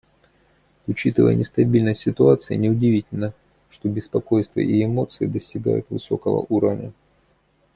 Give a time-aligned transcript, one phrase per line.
[0.87, 3.35] Учитывая нестабильность ситуации, неудивительно,
[3.69, 6.91] что беспокойство и эмоции достигают высокого уровня.